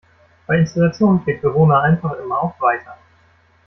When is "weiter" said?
2.59-2.97